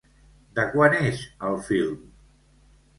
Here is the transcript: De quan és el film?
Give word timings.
De 0.59 0.65
quan 0.71 0.97
és 1.01 1.23
el 1.51 1.61
film? 1.71 2.05